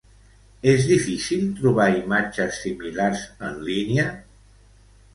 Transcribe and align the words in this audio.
És 0.71 0.87
difícil 0.91 1.43
trobar 1.61 1.87
imatges 1.99 2.59
similars 2.65 3.29
en 3.51 3.63
línia? 3.71 4.11